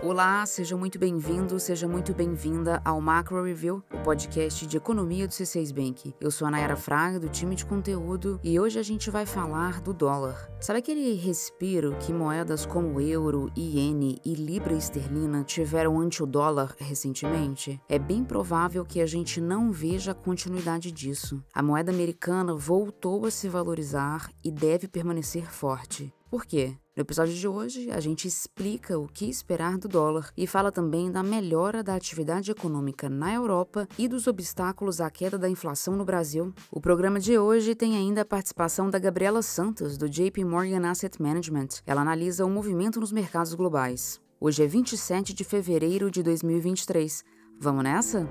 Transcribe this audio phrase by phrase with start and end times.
[0.00, 5.32] Olá, seja muito bem-vindo, seja muito bem-vinda ao Macro Review, o podcast de economia do
[5.32, 6.14] C6 Bank.
[6.20, 9.80] Eu sou a Nayara Fraga, do time de conteúdo, e hoje a gente vai falar
[9.80, 10.48] do dólar.
[10.60, 16.76] Sabe aquele respiro que moedas como euro, iene e libra esterlina tiveram ante o dólar
[16.78, 17.80] recentemente?
[17.88, 21.42] É bem provável que a gente não veja a continuidade disso.
[21.52, 26.14] A moeda americana voltou a se valorizar e deve permanecer forte.
[26.30, 26.76] Por quê?
[26.98, 31.12] No episódio de hoje, a gente explica o que esperar do dólar e fala também
[31.12, 36.04] da melhora da atividade econômica na Europa e dos obstáculos à queda da inflação no
[36.04, 36.52] Brasil.
[36.72, 41.22] O programa de hoje tem ainda a participação da Gabriela Santos, do JP Morgan Asset
[41.22, 41.68] Management.
[41.86, 44.20] Ela analisa o movimento nos mercados globais.
[44.40, 47.24] Hoje é 27 de fevereiro de 2023.
[47.60, 48.28] Vamos nessa?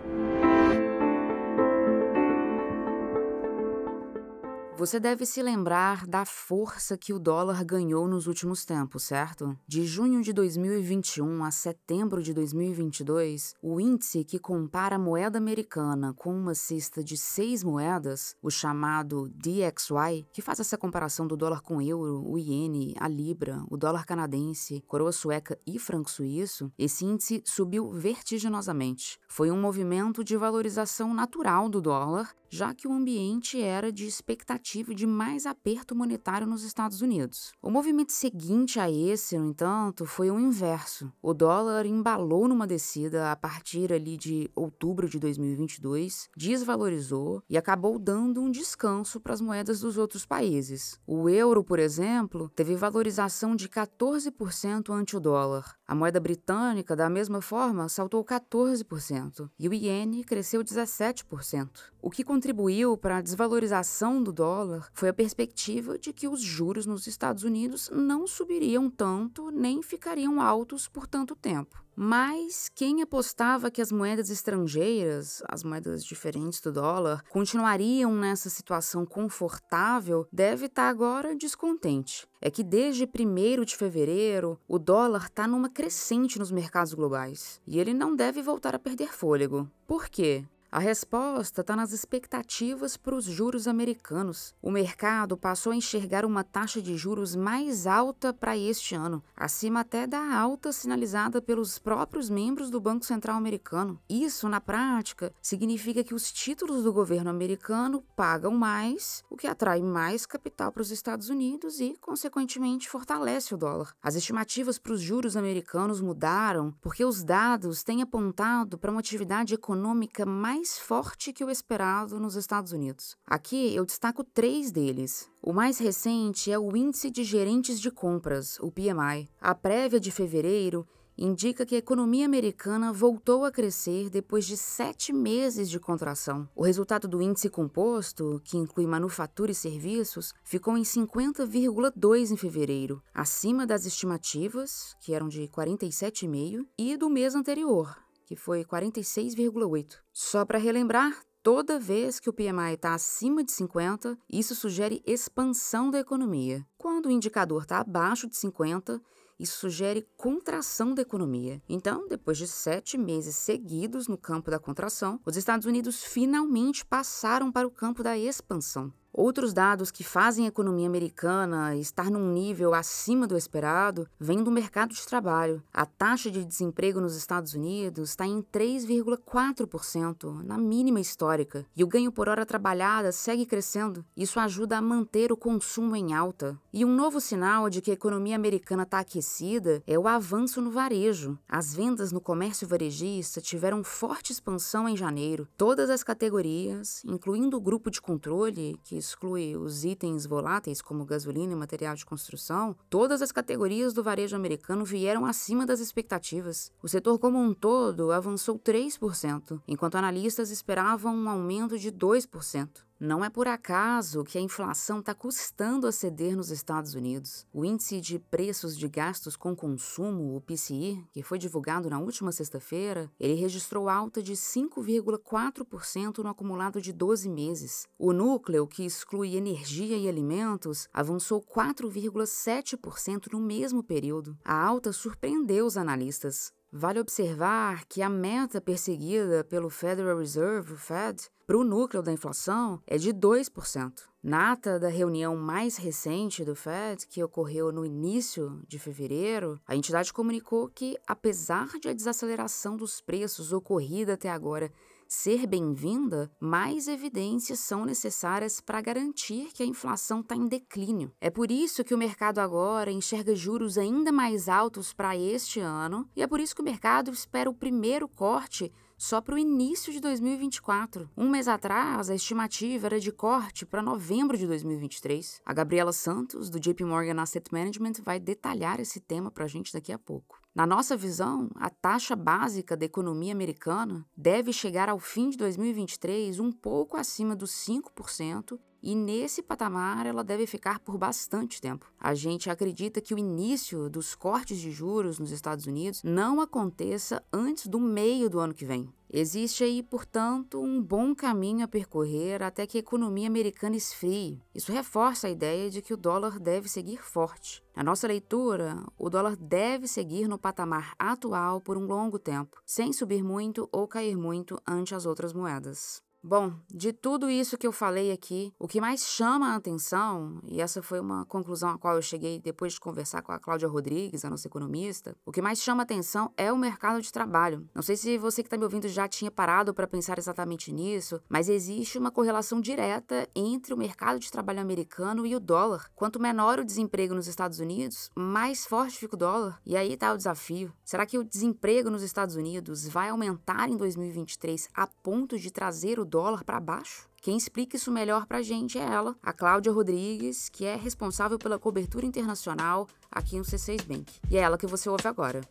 [4.77, 9.57] Você deve se lembrar da força que o dólar ganhou nos últimos tempos, certo?
[9.67, 16.13] De junho de 2021 a setembro de 2022, o índice que compara a moeda americana
[16.13, 21.61] com uma cesta de seis moedas, o chamado DXY, que faz essa comparação do dólar
[21.61, 26.71] com o euro, o iene, a libra, o dólar canadense, coroa sueca e franco suíço,
[26.77, 29.19] esse índice subiu vertiginosamente.
[29.27, 34.93] Foi um movimento de valorização natural do dólar já que o ambiente era de expectativa
[34.93, 37.53] de mais aperto monetário nos Estados Unidos.
[37.61, 41.11] O movimento seguinte a esse, no entanto, foi o inverso.
[41.21, 47.99] O dólar embalou numa descida a partir ali de outubro de 2022, desvalorizou e acabou
[47.99, 50.99] dando um descanso para as moedas dos outros países.
[51.05, 55.75] O euro, por exemplo, teve valorização de 14% ante o dólar.
[55.87, 61.69] A moeda britânica, da mesma forma, saltou 14% e o iene cresceu 17%.
[62.01, 66.85] O que contribuiu para a desvalorização do dólar foi a perspectiva de que os juros
[66.85, 71.83] nos Estados Unidos não subiriam tanto nem ficariam altos por tanto tempo.
[71.95, 79.03] Mas quem apostava que as moedas estrangeiras, as moedas diferentes do dólar, continuariam nessa situação
[79.03, 82.27] confortável, deve estar tá agora descontente.
[82.39, 87.79] É que desde 1 de fevereiro, o dólar está numa crescente nos mercados globais e
[87.79, 89.67] ele não deve voltar a perder fôlego.
[89.87, 90.45] Por quê?
[90.69, 94.53] A resposta está nas expectativas para os juros americanos.
[94.61, 99.79] O mercado passou a enxergar uma taxa de juros mais alta para este ano, acima
[99.79, 103.97] até da alta sinalizada pelos próprios membros do Banco Central americano.
[104.09, 109.81] Isso, na prática, significa que os títulos do governo americano pagam mais, o que atrai
[109.81, 113.95] mais capital para os Estados Unidos e, consequentemente, fortalece o dólar.
[114.03, 119.53] As estimativas para os juros americanos mudaram porque os dados têm apontado para uma atividade
[119.53, 123.15] econômica mais mais forte que o esperado nos Estados Unidos.
[123.27, 125.29] Aqui eu destaco três deles.
[125.39, 129.29] O mais recente é o Índice de Gerentes de Compras, o PMI.
[129.39, 135.13] A prévia de fevereiro indica que a economia americana voltou a crescer depois de sete
[135.13, 136.49] meses de contração.
[136.55, 143.01] O resultado do índice composto, que inclui manufatura e serviços, ficou em 50,2 em fevereiro,
[143.13, 147.95] acima das estimativas, que eram de 47,5, e do mês anterior,
[148.27, 149.95] que foi 46,8.
[150.11, 155.89] Só para relembrar, toda vez que o PMI está acima de 50, isso sugere expansão
[155.89, 156.67] da economia.
[156.77, 159.01] Quando o indicador está abaixo de 50,
[159.39, 161.61] isso sugere contração da economia.
[161.69, 167.49] Então, depois de sete meses seguidos no campo da contração, os Estados Unidos finalmente passaram
[167.49, 168.91] para o campo da expansão.
[169.13, 174.51] Outros dados que fazem a economia americana estar num nível acima do esperado vêm do
[174.51, 175.63] mercado de trabalho.
[175.73, 181.87] A taxa de desemprego nos Estados Unidos está em 3,4%, na mínima histórica, e o
[181.87, 184.05] ganho por hora trabalhada segue crescendo.
[184.15, 186.59] Isso ajuda a manter o consumo em alta.
[186.71, 190.69] E um novo sinal de que a economia americana está aquecida é o avanço no
[190.69, 191.37] varejo.
[191.49, 195.47] As vendas no comércio varejista tiveram forte expansão em janeiro.
[195.57, 201.53] Todas as categorias, incluindo o grupo de controle, que exclui os itens voláteis como gasolina
[201.53, 206.71] e material de construção, todas as categorias do varejo americano vieram acima das expectativas.
[206.81, 212.86] O setor como um todo avançou 3%, enquanto analistas esperavam um aumento de 2%.
[212.99, 217.45] Não é por acaso que a inflação está custando a ceder nos Estados Unidos.
[217.53, 222.31] O índice de preços de gastos com consumo, o PCI, que foi divulgado na última
[222.31, 227.87] sexta-feira, ele registrou alta de 5,4% no acumulado de 12 meses.
[227.99, 234.35] O núcleo, que exclui energia e alimentos, avançou 4,7% no mesmo período.
[234.43, 236.51] A alta surpreendeu os analistas.
[236.79, 242.13] Vale observar que a meta perseguida pelo Federal Reserve, o Fed, para o núcleo da
[242.13, 244.03] inflação é de 2%.
[244.21, 249.75] Na ata da reunião mais recente do Fed, que ocorreu no início de fevereiro, a
[249.75, 254.71] entidade comunicou que, apesar de a desaceleração dos preços ocorrida até agora
[255.13, 261.11] ser bem-vinda, mais evidências são necessárias para garantir que a inflação está em declínio.
[261.19, 266.09] É por isso que o mercado agora enxerga juros ainda mais altos para este ano,
[266.15, 269.93] e é por isso que o mercado espera o primeiro corte só para o início
[269.93, 271.09] de 2024.
[271.15, 275.39] Um mês atrás, a estimativa era de corte para novembro de 2023.
[275.45, 279.71] A Gabriela Santos, do JP Morgan Asset Management, vai detalhar esse tema para a gente
[279.71, 280.39] daqui a pouco.
[280.55, 286.39] Na nossa visão, a taxa básica da economia americana deve chegar ao fim de 2023
[286.39, 291.91] um pouco acima dos 5% e nesse patamar ela deve ficar por bastante tempo.
[291.99, 297.21] A gente acredita que o início dos cortes de juros nos Estados Unidos não aconteça
[297.33, 298.89] antes do meio do ano que vem.
[299.11, 304.41] Existe aí, portanto, um bom caminho a percorrer até que a economia americana esfrie.
[304.55, 307.61] Isso reforça a ideia de que o dólar deve seguir forte.
[307.75, 312.93] Na nossa leitura, o dólar deve seguir no patamar atual por um longo tempo, sem
[312.93, 316.06] subir muito ou cair muito ante as outras moedas.
[316.23, 320.59] Bom, de tudo isso que eu falei aqui, o que mais chama a atenção, e
[320.59, 324.25] essa foi uma conclusão a qual eu cheguei depois de conversar com a Cláudia Rodrigues,
[324.25, 327.69] a nossa economista, o que mais chama a atenção é o mercado de trabalho.
[327.73, 331.21] Não sei se você que está me ouvindo já tinha parado para pensar exatamente nisso,
[331.29, 335.89] mas existe uma correlação direta entre o mercado de trabalho americano e o dólar.
[335.95, 339.61] Quanto menor o desemprego nos Estados Unidos, mais forte fica o dólar.
[339.65, 340.73] E aí está o desafio.
[340.83, 345.99] Será que o desemprego nos Estados Unidos vai aumentar em 2023 a ponto de trazer
[345.99, 347.07] o dólar para baixo?
[347.21, 351.37] Quem explica isso melhor para a gente é ela, a Cláudia Rodrigues, que é responsável
[351.37, 354.13] pela cobertura internacional aqui no C6 Bank.
[354.31, 355.41] E é ela que você ouve agora.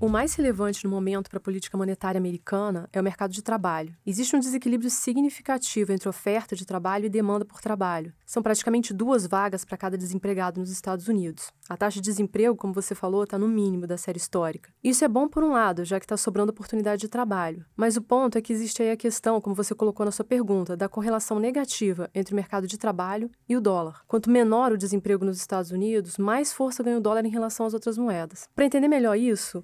[0.00, 3.96] O mais relevante no momento para a política monetária americana é o mercado de trabalho.
[4.04, 8.12] Existe um desequilíbrio significativo entre oferta de trabalho e demanda por trabalho.
[8.26, 11.50] São praticamente duas vagas para cada desempregado nos Estados Unidos.
[11.68, 14.70] A taxa de desemprego, como você falou, está no mínimo da série histórica.
[14.82, 17.64] Isso é bom por um lado, já que está sobrando oportunidade de trabalho.
[17.74, 20.76] Mas o ponto é que existe aí a questão, como você colocou na sua pergunta,
[20.76, 24.02] da correlação negativa entre o mercado de trabalho e o dólar.
[24.06, 27.72] Quanto menor o desemprego nos Estados Unidos, mais força ganha o dólar em relação às
[27.72, 28.46] outras moedas.
[28.54, 29.63] Para entender melhor isso,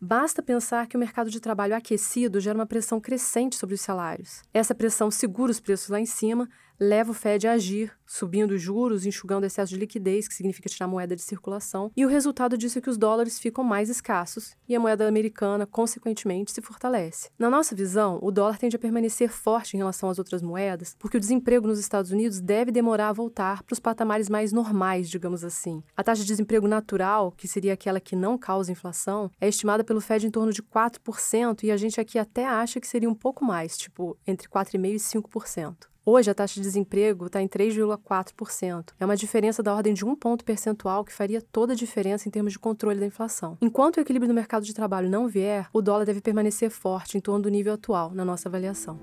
[0.00, 4.42] Basta pensar que o mercado de trabalho aquecido gera uma pressão crescente sobre os salários.
[4.54, 6.48] Essa pressão segura os preços lá em cima,
[6.78, 10.86] leva o Fed a agir, subindo os juros, enxugando excesso de liquidez, que significa tirar
[10.86, 14.74] moeda de circulação, e o resultado disso é que os dólares ficam mais escassos e
[14.74, 17.30] a moeda americana, consequentemente, se fortalece.
[17.38, 21.16] Na nossa visão, o dólar tende a permanecer forte em relação às outras moedas, porque
[21.16, 25.44] o desemprego nos Estados Unidos deve demorar a voltar para os patamares mais normais, digamos
[25.44, 25.82] assim.
[25.96, 30.02] A taxa de desemprego natural, que seria aquela que não causa inflação, é estimada pelo
[30.02, 33.42] Fed em torno de 4%, e a gente aqui até acha que seria um pouco
[33.42, 35.76] mais, tipo entre 4,5% e 5%.
[36.04, 38.94] Hoje, a taxa de desemprego está em 3,4%.
[38.98, 42.30] É uma diferença da ordem de um ponto percentual que faria toda a diferença em
[42.30, 43.58] termos de controle da inflação.
[43.60, 47.20] Enquanto o equilíbrio do mercado de trabalho não vier, o dólar deve permanecer forte em
[47.20, 48.98] torno do nível atual, na nossa avaliação.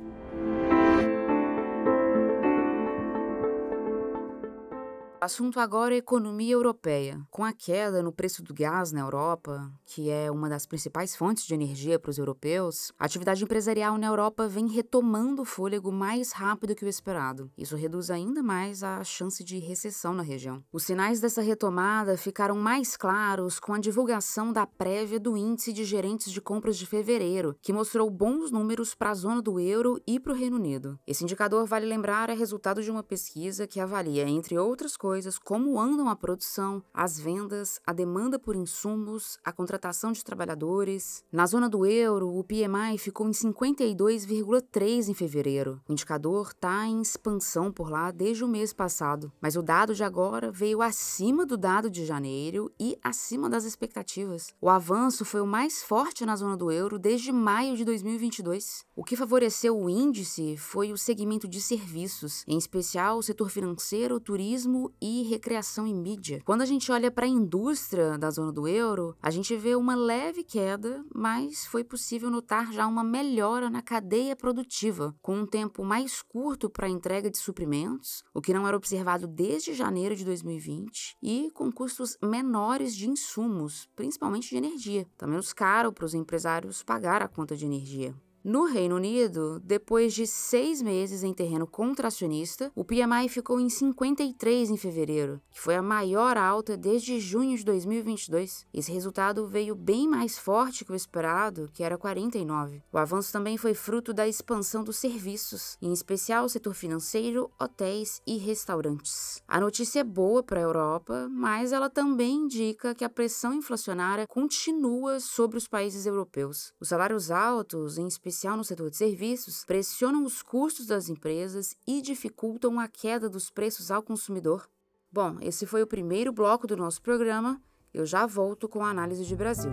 [5.26, 7.20] Assunto agora é economia europeia.
[7.32, 11.48] Com a queda no preço do gás na Europa, que é uma das principais fontes
[11.48, 16.32] de energia para os europeus, a atividade empresarial na Europa vem retomando o fôlego mais
[16.32, 17.50] rápido que o esperado.
[17.58, 20.64] Isso reduz ainda mais a chance de recessão na região.
[20.72, 25.86] Os sinais dessa retomada ficaram mais claros com a divulgação da prévia do índice de
[25.86, 30.20] gerentes de compras de fevereiro, que mostrou bons números para a zona do euro e
[30.20, 31.00] para o Reino Unido.
[31.08, 35.40] Esse indicador, vale lembrar, é resultado de uma pesquisa que avalia, entre outras coisas, coisas
[35.40, 41.24] como andam a produção, as vendas, a demanda por insumos, a contratação de trabalhadores.
[41.32, 45.80] Na zona do euro, o PMI ficou em 52,3 em fevereiro.
[45.88, 50.04] O indicador está em expansão por lá desde o mês passado, mas o dado de
[50.04, 54.54] agora veio acima do dado de janeiro e acima das expectativas.
[54.60, 58.84] O avanço foi o mais forte na zona do euro desde maio de 2022.
[58.94, 64.20] O que favoreceu o índice foi o segmento de serviços, em especial o setor financeiro,
[64.20, 66.42] turismo e recreação e mídia.
[66.44, 69.96] Quando a gente olha para a indústria da zona do euro, a gente vê uma
[69.96, 75.84] leve queda, mas foi possível notar já uma melhora na cadeia produtiva, com um tempo
[75.84, 80.26] mais curto para a entrega de suprimentos, o que não era observado desde janeiro de
[80.26, 85.08] 2020, e com custos menores de insumos, principalmente de energia.
[85.18, 88.16] Tá menos caro para os empresários pagar a conta de energia.
[88.48, 94.70] No Reino Unido, depois de seis meses em terreno contracionista, o PMI ficou em 53
[94.70, 98.68] em fevereiro, que foi a maior alta desde junho de 2022.
[98.72, 102.84] Esse resultado veio bem mais forte que o esperado, que era 49.
[102.94, 108.22] O avanço também foi fruto da expansão dos serviços, em especial o setor financeiro, hotéis
[108.28, 109.42] e restaurantes.
[109.48, 114.28] A notícia é boa para a Europa, mas ela também indica que a pressão inflacionária
[114.28, 116.72] continua sobre os países europeus.
[116.80, 122.02] Os salários altos, em especial no setor de serviços, pressionam os custos das empresas e
[122.02, 124.68] dificultam a queda dos preços ao consumidor.
[125.12, 127.62] Bom, esse foi o primeiro bloco do nosso programa.
[127.94, 129.72] Eu já volto com a análise de Brasil.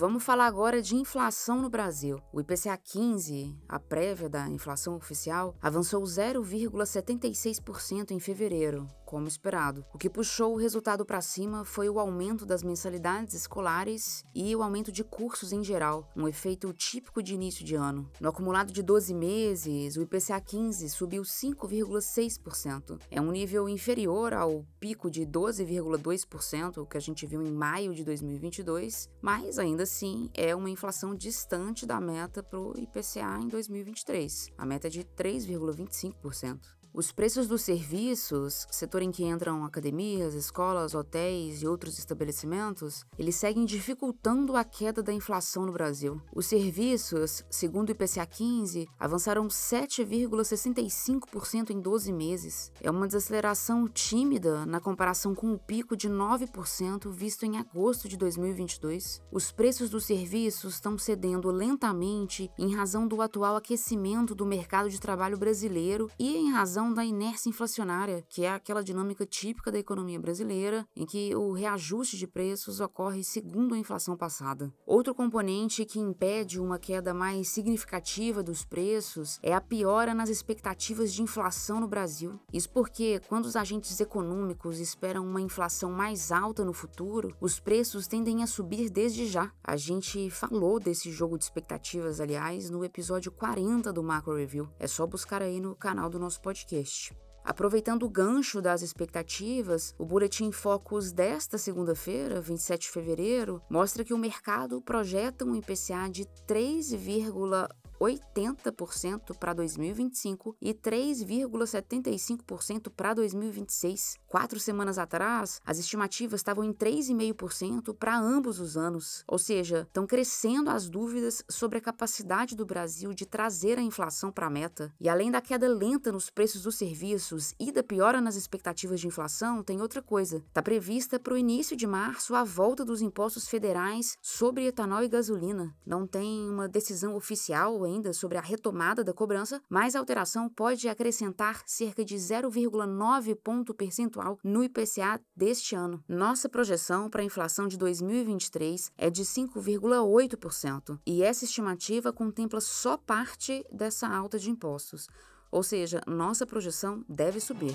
[0.00, 2.18] Vamos falar agora de inflação no Brasil.
[2.32, 9.84] O IPCA 15, a prévia da inflação oficial, avançou 0,76% em fevereiro, como esperado.
[9.92, 14.62] O que puxou o resultado para cima foi o aumento das mensalidades escolares e o
[14.62, 18.08] aumento de cursos em geral, um efeito típico de início de ano.
[18.20, 23.00] No acumulado de 12 meses, o IPCA 15 subiu 5,6%.
[23.10, 28.04] É um nível inferior ao pico de 12,2% que a gente viu em maio de
[28.04, 34.52] 2022, mas ainda assim é uma inflação distante da meta para o IPCA em 2023.
[34.56, 36.79] A meta é de 3,25%.
[36.92, 43.36] Os preços dos serviços, setor em que entram academias, escolas, hotéis e outros estabelecimentos, eles
[43.36, 46.20] seguem dificultando a queda da inflação no Brasil.
[46.34, 52.72] Os serviços, segundo o IPCA 15, avançaram 7,65% em 12 meses.
[52.80, 58.16] É uma desaceleração tímida na comparação com o pico de 9% visto em agosto de
[58.16, 59.22] 2022.
[59.30, 65.00] Os preços dos serviços estão cedendo lentamente em razão do atual aquecimento do mercado de
[65.00, 69.78] trabalho brasileiro e em razão razão da inércia inflacionária, que é aquela dinâmica típica da
[69.78, 74.72] economia brasileira, em que o reajuste de preços ocorre segundo a inflação passada.
[74.86, 81.12] Outro componente que impede uma queda mais significativa dos preços é a piora nas expectativas
[81.12, 82.40] de inflação no Brasil.
[82.50, 88.06] Isso porque, quando os agentes econômicos esperam uma inflação mais alta no futuro, os preços
[88.06, 89.52] tendem a subir desde já.
[89.62, 94.68] A gente falou desse jogo de expectativas, aliás, no episódio 40 do Macro Review.
[94.78, 97.12] É só buscar aí no canal do nosso podcast podcast.
[97.42, 104.14] Aproveitando o gancho das expectativas, o Boletim Focus desta segunda-feira, 27 de fevereiro, mostra que
[104.14, 107.68] o mercado projeta um IPCA de 3,8%.
[108.00, 114.18] 80% para 2025 e 3,75% para 2026.
[114.30, 120.06] Quatro semanas atrás, as estimativas estavam em 3,5% para ambos os anos, ou seja, estão
[120.06, 124.94] crescendo as dúvidas sobre a capacidade do Brasil de trazer a inflação para a meta.
[125.00, 129.08] E além da queda lenta nos preços dos serviços e da piora nas expectativas de
[129.08, 130.36] inflação, tem outra coisa.
[130.46, 135.08] Está prevista para o início de março a volta dos impostos federais sobre etanol e
[135.08, 135.74] gasolina.
[135.84, 140.88] Não tem uma decisão oficial ainda sobre a retomada da cobrança, mas a alteração pode
[140.88, 146.02] acrescentar cerca de 0,9 ponto percentual no IPCA deste ano.
[146.08, 152.96] Nossa projeção para a inflação de 2023 é de 5,8%, e essa estimativa contempla só
[152.96, 155.08] parte dessa alta de impostos.
[155.50, 157.74] Ou seja, nossa projeção deve subir.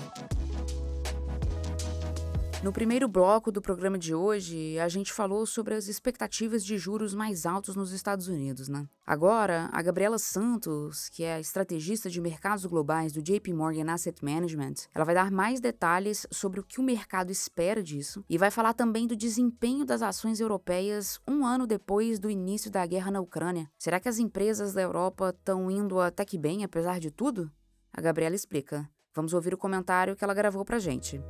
[2.66, 7.14] No primeiro bloco do programa de hoje, a gente falou sobre as expectativas de juros
[7.14, 8.88] mais altos nos Estados Unidos, né?
[9.06, 14.88] Agora, a Gabriela Santos, que é estrategista de mercados globais do JP Morgan Asset Management,
[14.92, 18.74] ela vai dar mais detalhes sobre o que o mercado espera disso e vai falar
[18.74, 23.70] também do desempenho das ações europeias um ano depois do início da guerra na Ucrânia.
[23.78, 27.48] Será que as empresas da Europa estão indo até que bem, apesar de tudo?
[27.92, 28.90] A Gabriela explica.
[29.14, 31.22] Vamos ouvir o comentário que ela gravou pra gente.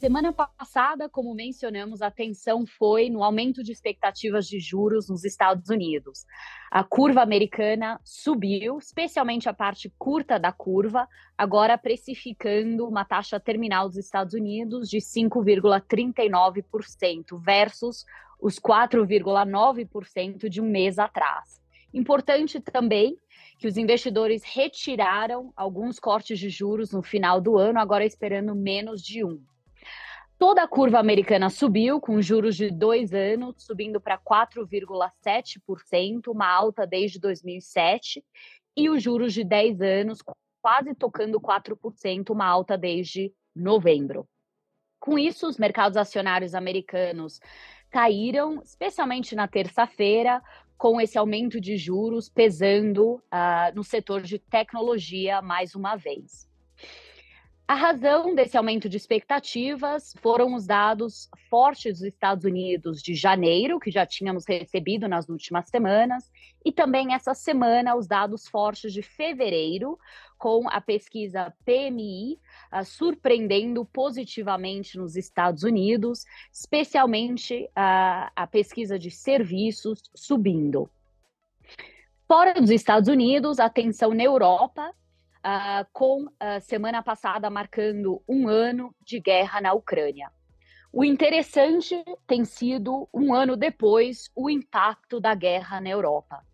[0.00, 5.68] Semana passada, como mencionamos, a atenção foi no aumento de expectativas de juros nos Estados
[5.68, 6.24] Unidos.
[6.70, 13.90] A curva americana subiu, especialmente a parte curta da curva, agora precificando uma taxa terminal
[13.90, 18.06] dos Estados Unidos de 5,39% versus
[18.40, 21.60] os 4,9% de um mês atrás.
[21.92, 23.18] Importante também
[23.58, 29.02] que os investidores retiraram alguns cortes de juros no final do ano, agora esperando menos
[29.02, 29.38] de um.
[30.40, 36.86] Toda a curva americana subiu, com juros de dois anos subindo para 4,7%, uma alta
[36.86, 38.24] desde 2007,
[38.74, 40.20] e os juros de 10 anos
[40.62, 44.26] quase tocando 4%, uma alta desde novembro.
[44.98, 47.38] Com isso, os mercados acionários americanos
[47.90, 50.42] caíram, especialmente na terça-feira,
[50.78, 56.49] com esse aumento de juros pesando uh, no setor de tecnologia mais uma vez.
[57.70, 63.78] A razão desse aumento de expectativas foram os dados fortes dos Estados Unidos de janeiro,
[63.78, 66.28] que já tínhamos recebido nas últimas semanas,
[66.64, 69.96] e também essa semana os dados fortes de fevereiro,
[70.36, 72.38] com a pesquisa PMI uh,
[72.72, 80.90] ah, surpreendendo positivamente nos Estados Unidos, especialmente uh, a pesquisa de serviços subindo.
[82.26, 84.92] Fora dos Estados Unidos, atenção na Europa,
[85.44, 90.30] uh, com a semana passada marcando um ano de guerra na Ucrânia.
[90.92, 96.44] O interessante tem sido, um ano depois, o impacto da guerra na Europa.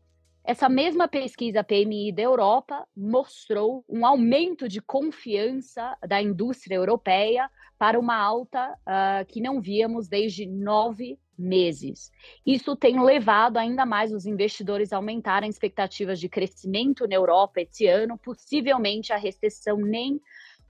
[0.45, 7.99] Essa mesma pesquisa PMI da Europa mostrou um aumento de confiança da indústria europeia para
[7.99, 12.11] uma alta uh, que não víamos desde nove meses.
[12.45, 17.87] Isso tem levado ainda mais os investidores a aumentarem expectativas de crescimento na Europa esse
[17.87, 20.21] ano, possivelmente a recessão nem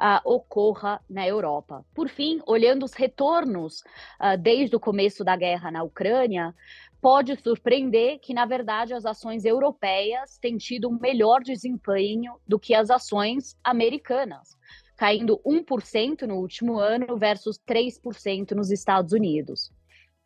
[0.01, 1.85] uh, ocorra na Europa.
[1.95, 3.81] Por fim, olhando os retornos
[4.21, 6.55] uh, desde o começo da guerra na Ucrânia,
[7.01, 12.75] pode surpreender que, na verdade, as ações europeias têm tido um melhor desempenho do que
[12.75, 14.57] as ações americanas,
[14.97, 19.71] caindo 1% no último ano versus 3% nos Estados Unidos.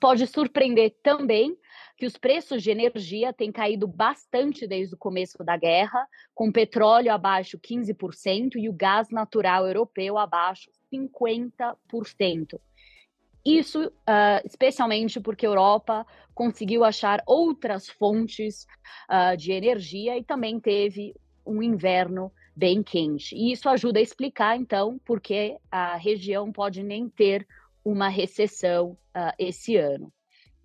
[0.00, 1.56] Pode surpreender também
[1.96, 7.12] que os preços de energia têm caído bastante desde o começo da guerra, com petróleo
[7.12, 12.58] abaixo 15% e o gás natural europeu abaixo 50%.
[13.44, 18.66] Isso uh, especialmente porque a Europa conseguiu achar outras fontes
[19.10, 21.14] uh, de energia e também teve
[21.44, 23.34] um inverno bem quente.
[23.34, 27.46] E isso ajuda a explicar, então, por que a região pode nem ter
[27.84, 30.12] uma recessão uh, esse ano.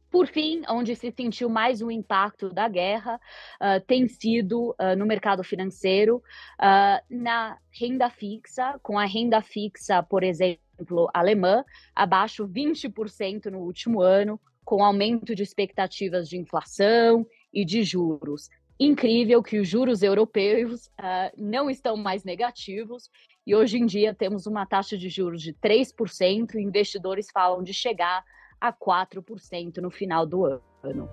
[0.10, 3.20] Por fim, onde se sentiu mais o impacto da guerra
[3.62, 6.22] uh, tem sido uh, no mercado financeiro,
[7.10, 14.40] na renda fixa, com a renda fixa, por exemplo, alemã, abaixo 20% no último ano,
[14.64, 18.50] com aumento de expectativas de inflação e de juros.
[18.80, 20.90] Incrível que os juros europeus
[21.38, 23.10] não estão mais negativos
[23.48, 27.74] e hoje em dia temos uma taxa de juros de 3% e investidores falam de
[27.74, 28.24] chegar
[28.60, 31.10] a 4% no final do ano.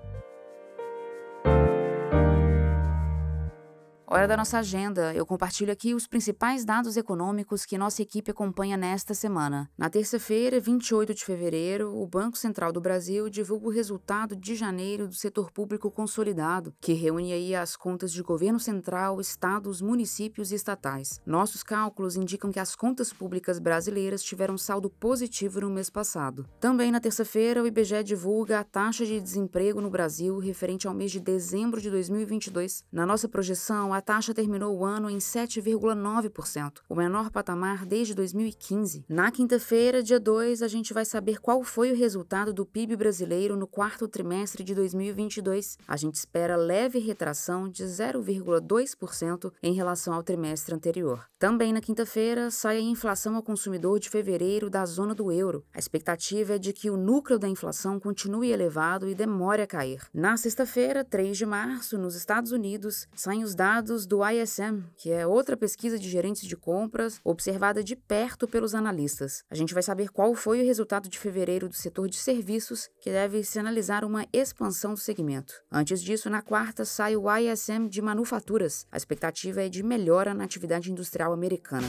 [4.13, 5.11] Hora da nossa agenda.
[5.15, 9.67] Eu compartilho aqui os principais dados econômicos que nossa equipe acompanha nesta semana.
[9.75, 15.07] Na terça-feira, 28 de fevereiro, o Banco Central do Brasil divulga o resultado de janeiro
[15.07, 20.55] do setor público consolidado, que reúne aí as contas de governo central, estados, municípios e
[20.55, 21.19] estatais.
[21.25, 26.47] Nossos cálculos indicam que as contas públicas brasileiras tiveram saldo positivo no mês passado.
[26.59, 31.11] Também na terça-feira, o IBGE divulga a taxa de desemprego no Brasil referente ao mês
[31.11, 32.85] de dezembro de 2022.
[32.91, 39.05] Na nossa projeção, a taxa terminou o ano em 7,9%, o menor patamar desde 2015.
[39.09, 43.55] Na quinta-feira, dia 2, a gente vai saber qual foi o resultado do PIB brasileiro
[43.55, 45.77] no quarto trimestre de 2022.
[45.87, 51.25] A gente espera leve retração de 0,2% em relação ao trimestre anterior.
[51.39, 55.63] Também na quinta-feira, sai a inflação ao consumidor de fevereiro da zona do euro.
[55.73, 60.01] A expectativa é de que o núcleo da inflação continue elevado e demore a cair.
[60.13, 65.11] Na sexta-feira, 3 de março, nos Estados Unidos, saem os dados dados do ISM, que
[65.11, 69.43] é outra pesquisa de gerentes de compras observada de perto pelos analistas.
[69.49, 73.11] A gente vai saber qual foi o resultado de fevereiro do setor de serviços, que
[73.11, 75.53] deve sinalizar uma expansão do segmento.
[75.71, 78.87] Antes disso, na quarta, sai o ISM de manufaturas.
[78.91, 81.87] A expectativa é de melhora na atividade industrial americana.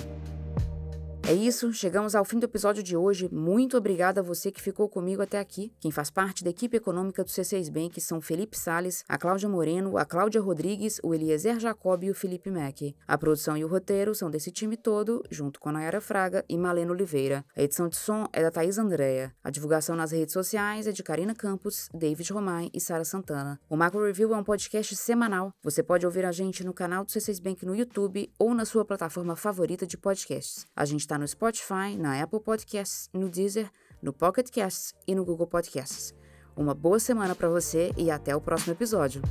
[1.27, 3.31] É isso, chegamos ao fim do episódio de hoje.
[3.33, 5.73] Muito obrigada a você que ficou comigo até aqui.
[5.81, 9.97] Quem faz parte da equipe econômica do C6 Bank são Felipe Sales, a Cláudia Moreno,
[9.97, 12.95] a Cláudia Rodrigues, o Eliezer Jacob e o Felipe Mack.
[13.09, 16.59] A produção e o roteiro são desse time todo, junto com a Nayara Fraga e
[16.59, 17.43] Malena Oliveira.
[17.57, 19.33] A edição de som é da Thaís Andréa.
[19.43, 23.59] A divulgação nas redes sociais é de Karina Campos, David Romai e Sara Santana.
[23.67, 25.55] O Macro Review é um podcast semanal.
[25.63, 28.85] Você pode ouvir a gente no canal do C6 Bank no YouTube ou na sua
[28.85, 30.67] plataforma favorita de podcasts.
[30.77, 33.71] A gente está está no Spotify, na Apple Podcasts, no Deezer,
[34.03, 36.13] no Pocket Casts e no Google Podcasts.
[36.57, 39.23] Uma boa semana para você e até o próximo episódio.